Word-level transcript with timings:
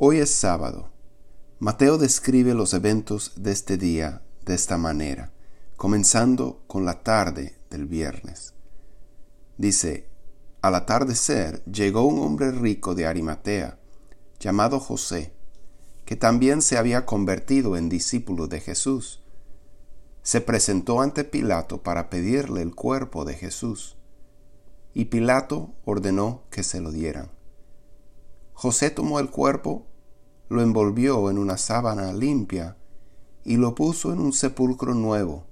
Hoy 0.00 0.18
es 0.18 0.32
sábado. 0.32 0.92
Mateo 1.58 1.98
describe 1.98 2.54
los 2.54 2.72
eventos 2.72 3.32
de 3.34 3.50
este 3.50 3.76
día 3.76 4.22
de 4.46 4.54
esta 4.54 4.78
manera, 4.78 5.32
comenzando 5.76 6.62
con 6.68 6.84
la 6.84 7.02
tarde 7.02 7.58
del 7.68 7.86
viernes. 7.86 8.54
Dice, 9.56 10.08
al 10.62 10.76
atardecer 10.76 11.64
llegó 11.64 12.04
un 12.04 12.20
hombre 12.20 12.52
rico 12.52 12.94
de 12.94 13.06
Arimatea, 13.08 13.80
llamado 14.38 14.78
José, 14.78 15.32
que 16.04 16.14
también 16.14 16.62
se 16.62 16.78
había 16.78 17.04
convertido 17.04 17.76
en 17.76 17.88
discípulo 17.88 18.46
de 18.46 18.60
Jesús. 18.60 19.24
Se 20.22 20.40
presentó 20.40 21.00
ante 21.00 21.24
Pilato 21.24 21.82
para 21.82 22.08
pedirle 22.08 22.62
el 22.62 22.72
cuerpo 22.72 23.24
de 23.24 23.34
Jesús, 23.34 23.96
y 24.94 25.06
Pilato 25.06 25.74
ordenó 25.84 26.44
que 26.50 26.62
se 26.62 26.80
lo 26.80 26.92
dieran. 26.92 27.32
José 28.52 28.90
tomó 28.90 29.20
el 29.20 29.30
cuerpo, 29.30 29.87
lo 30.48 30.62
envolvió 30.62 31.30
en 31.30 31.38
una 31.38 31.56
sábana 31.56 32.12
limpia 32.12 32.76
y 33.44 33.56
lo 33.56 33.74
puso 33.74 34.12
en 34.12 34.20
un 34.20 34.32
sepulcro 34.32 34.94
nuevo 34.94 35.46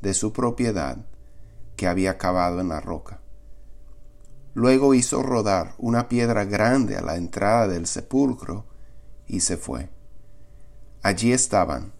de 0.00 0.14
su 0.14 0.32
propiedad 0.32 0.98
que 1.76 1.86
había 1.86 2.18
cavado 2.18 2.60
en 2.60 2.68
la 2.68 2.80
roca. 2.80 3.20
Luego 4.54 4.94
hizo 4.94 5.22
rodar 5.22 5.74
una 5.78 6.08
piedra 6.08 6.44
grande 6.44 6.96
a 6.96 7.02
la 7.02 7.16
entrada 7.16 7.68
del 7.68 7.86
sepulcro 7.86 8.66
y 9.26 9.40
se 9.40 9.56
fue. 9.56 9.88
Allí 11.02 11.32
estaban, 11.32 11.92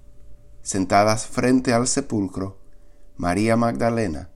sentadas 0.63 1.27
frente 1.27 1.73
al 1.73 1.87
sepulcro, 1.87 2.59
María 3.17 3.57
Magdalena 3.57 4.31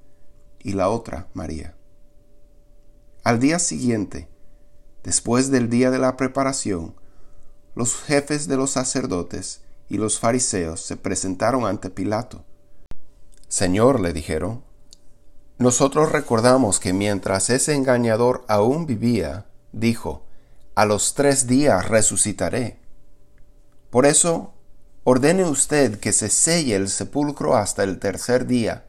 y 0.59 0.73
la 0.73 0.88
otra 0.88 1.29
María. 1.35 1.77
Al 3.23 3.38
día 3.38 3.59
siguiente, 3.59 4.29
Después 5.07 5.52
del 5.52 5.71
día 5.71 5.93
de 5.93 6.01
la 6.01 6.16
preparación, 6.16 6.96
los 7.77 7.95
jefes 7.95 8.48
de 8.48 8.57
los 8.57 8.71
sacerdotes 8.71 9.61
y 9.91 9.98
los 9.98 10.19
fariseos 10.19 10.80
se 10.80 10.97
presentaron 10.97 11.66
ante 11.66 11.91
Pilato. 11.91 12.43
Señor, 13.49 14.01
le 14.01 14.15
dijeron, 14.15 14.65
nosotros 15.59 16.10
recordamos 16.10 16.80
que 16.80 16.95
mientras 16.95 17.51
ese 17.51 17.74
engañador 17.74 18.46
aún 18.49 18.87
vivía, 18.87 19.45
dijo, 19.73 20.24
a 20.74 20.87
los 20.87 21.15
tres 21.15 21.46
días 21.46 21.87
resucitaré. 21.87 22.79
Por 23.90 24.07
eso, 24.07 24.55
ordene 25.05 25.45
usted 25.45 26.01
que 26.01 26.13
se 26.13 26.30
selle 26.30 26.77
el 26.77 26.88
sepulcro 26.88 27.57
hasta 27.57 27.85
el 27.85 27.99
tercer 27.99 28.46
día, 28.46 28.87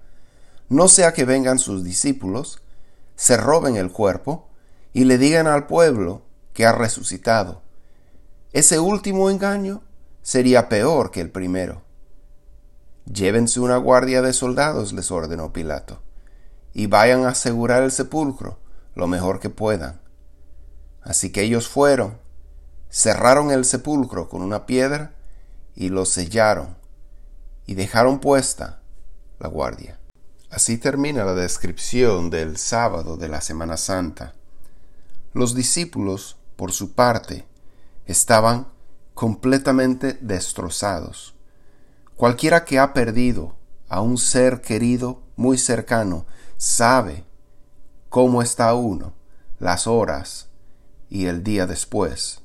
no 0.70 0.88
sea 0.88 1.14
que 1.14 1.26
vengan 1.26 1.60
sus 1.60 1.84
discípulos, 1.84 2.62
se 3.18 3.36
roben 3.36 3.76
el 3.76 3.92
cuerpo 3.92 4.48
y 4.94 5.04
le 5.04 5.18
digan 5.18 5.48
al 5.48 5.68
pueblo 5.68 6.22
que 6.54 6.66
ha 6.66 6.72
resucitado. 6.72 7.67
Ese 8.58 8.80
último 8.80 9.30
engaño 9.30 9.84
sería 10.24 10.68
peor 10.68 11.12
que 11.12 11.22
el 11.22 11.30
primero. 11.30 11.84
Llévense 13.06 13.60
una 13.60 13.78
guardia 13.78 14.24
de 14.24 14.34
soldados, 14.34 14.94
les 14.94 15.12
ordenó 15.12 15.54
Pilato, 15.54 16.02
y 16.74 16.88
vayan 16.88 17.26
a 17.26 17.30
asegurar 17.30 17.84
el 17.84 17.92
sepulcro 17.92 18.58
lo 18.96 19.06
mejor 19.06 19.40
que 19.40 19.52
puedan. 19.52 20.02
Así 21.04 21.32
que 21.32 21.44
ellos 21.44 21.68
fueron, 21.68 22.18
cerraron 22.90 23.52
el 23.52 23.64
sepulcro 23.64 24.28
con 24.28 24.42
una 24.42 24.66
piedra 24.66 25.14
y 25.76 25.90
lo 25.90 26.06
sellaron, 26.06 26.78
y 27.68 27.76
dejaron 27.76 28.20
puesta 28.20 28.80
la 29.38 29.50
guardia. 29.50 30.00
Así 30.50 30.80
termina 30.80 31.26
la 31.26 31.36
descripción 31.36 32.32
del 32.32 32.58
sábado 32.58 33.18
de 33.18 33.30
la 33.30 33.42
Semana 33.42 33.78
Santa. 33.78 34.34
Los 35.34 35.54
discípulos, 35.54 36.38
por 36.56 36.72
su 36.72 36.94
parte, 36.94 37.47
estaban 38.08 38.68
completamente 39.14 40.18
destrozados. 40.22 41.36
Cualquiera 42.16 42.66
que 42.66 42.80
ha 42.80 42.94
perdido 42.94 43.56
a 43.90 44.02
un 44.02 44.18
ser 44.18 44.62
querido 44.62 45.22
muy 45.36 45.58
cercano 45.58 46.26
sabe 46.58 47.26
cómo 48.10 48.42
está 48.42 48.74
uno, 48.74 49.14
las 49.60 49.86
horas 49.86 50.48
y 51.10 51.26
el 51.26 51.44
día 51.44 51.68
después. 51.68 52.42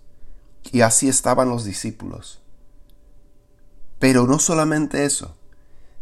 Y 0.71 0.83
así 0.83 1.09
estaban 1.09 1.49
los 1.49 1.65
discípulos. 1.65 2.41
Pero 3.99 4.27
no 4.27 4.39
solamente 4.39 5.05
eso, 5.05 5.37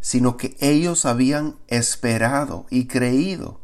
sino 0.01 0.37
que 0.37 0.57
ellos 0.61 1.05
habían 1.05 1.57
esperado 1.69 2.67
y 2.71 2.87
creído 2.87 3.61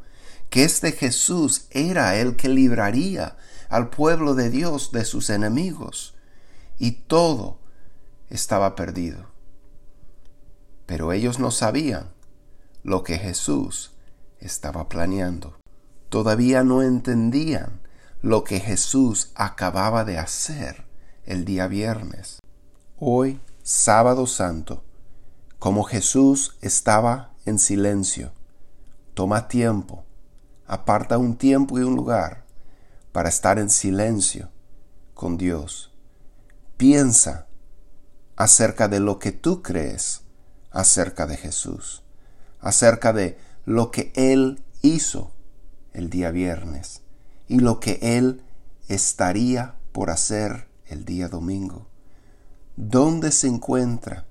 que 0.51 0.65
este 0.65 0.93
Jesús 0.93 1.67
era 1.71 2.17
el 2.17 2.37
que 2.37 2.49
libraría 2.49 3.37
al 3.69 3.91
pueblo 3.91 4.35
de 4.35 4.51
Dios 4.51 4.93
de 4.93 5.05
sus 5.05 5.31
enemigos, 5.31 6.15
y 6.79 6.93
todo 6.93 7.59
estaba 8.29 8.75
perdido. 8.75 9.31
Pero 10.87 11.13
ellos 11.13 11.39
no 11.39 11.51
sabían 11.51 12.11
lo 12.83 13.03
que 13.03 13.19
Jesús 13.19 13.93
estaba 14.39 14.89
planeando. 14.89 15.57
Todavía 16.09 16.63
no 16.63 16.83
entendían 16.83 17.81
lo 18.23 18.45
que 18.45 18.61
Jesús 18.61 19.33
acababa 19.35 20.05
de 20.05 20.19
hacer 20.19 20.87
el 21.25 21.45
día 21.45 21.67
viernes. 21.67 22.39
Hoy, 22.99 23.41
sábado 23.63 24.27
santo, 24.27 24.85
como 25.59 25.85
Jesús 25.85 26.57
estaba 26.61 27.33
en 27.45 27.59
silencio, 27.59 28.33
toma 29.15 29.49
tiempo 29.49 30.07
aparta 30.67 31.19
un 31.19 31.37
tiempo 31.37 31.79
y 31.79 31.83
un 31.83 31.95
lugar 31.95 32.45
para 33.17 33.31
estar 33.31 33.59
en 33.59 33.71
silencio 33.71 34.51
con 35.15 35.39
Dios. 35.39 35.91
Piensa 36.77 37.47
acerca 38.37 38.89
de 38.89 39.01
lo 39.01 39.19
que 39.19 39.33
tú 39.33 39.63
crees 39.63 40.21
acerca 40.71 41.27
de 41.27 41.39
Jesús, 41.39 42.03
acerca 42.61 43.15
de 43.15 43.39
lo 43.65 43.91
que 43.91 44.13
Él 44.17 44.63
hizo 44.83 45.33
el 45.95 46.11
día 46.11 46.31
viernes 46.31 47.01
y 47.49 47.61
lo 47.61 47.81
que 47.81 47.99
Él 48.03 48.43
estaría 48.87 49.77
por 49.93 50.11
hacer 50.11 50.69
el 50.85 51.07
día 51.07 51.31
domingo. 51.31 51.89
¿Dónde 52.77 53.33
se 53.33 53.47
encuentra 53.47 54.27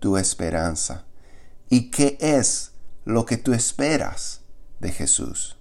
tu 0.00 0.16
esperanza? 0.16 1.04
¿Y 1.68 1.92
qué 1.92 2.18
es 2.18 2.72
lo 3.04 3.26
que 3.26 3.36
tú 3.36 3.52
esperas 3.52 4.40
de 4.80 4.90
Jesús? 4.90 5.56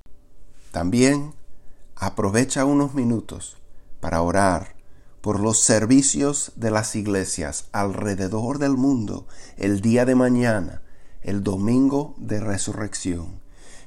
También 0.72 1.36
aprovecha 2.06 2.66
unos 2.66 2.94
minutos 2.94 3.56
para 4.02 4.22
orar 4.22 4.76
por 5.22 5.40
los 5.40 5.60
servicios 5.60 6.52
de 6.58 6.70
las 6.70 6.98
iglesias 6.98 7.70
alrededor 7.72 8.60
del 8.60 8.74
mundo 8.74 9.26
el 9.56 9.80
día 9.80 10.04
de 10.04 10.16
mañana, 10.16 10.82
el 11.22 11.44
domingo 11.44 12.14
de 12.18 12.42
resurrección, 12.42 13.40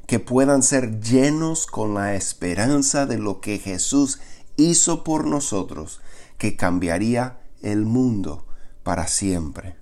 que 0.06 0.18
puedan 0.18 0.62
ser 0.62 1.00
llenos 1.00 1.66
con 1.66 1.92
la 1.92 2.14
esperanza 2.14 3.04
de 3.04 3.18
lo 3.18 3.42
que 3.42 3.58
Jesús 3.58 4.18
hizo 4.56 5.04
por 5.04 5.26
nosotros, 5.26 6.00
que 6.38 6.56
cambiaría 6.56 7.40
el 7.60 7.84
mundo 7.84 8.46
para 8.82 9.08
siempre. 9.08 9.76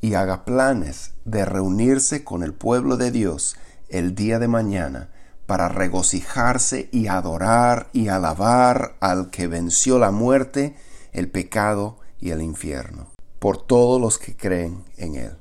Y 0.00 0.14
haga 0.14 0.44
planes 0.44 1.14
de 1.24 1.44
reunirse 1.44 2.22
con 2.22 2.44
el 2.44 2.54
pueblo 2.54 2.96
de 2.96 3.10
Dios 3.10 3.56
el 3.88 4.14
día 4.14 4.38
de 4.38 4.46
mañana 4.46 5.10
para 5.50 5.68
regocijarse 5.68 6.88
y 6.92 7.08
adorar 7.08 7.88
y 7.92 8.06
alabar 8.06 8.94
al 9.00 9.30
que 9.30 9.48
venció 9.48 9.98
la 9.98 10.12
muerte, 10.12 10.76
el 11.10 11.28
pecado 11.28 11.98
y 12.20 12.30
el 12.30 12.40
infierno, 12.40 13.08
por 13.40 13.56
todos 13.60 14.00
los 14.00 14.16
que 14.16 14.36
creen 14.36 14.84
en 14.96 15.16
él. 15.16 15.38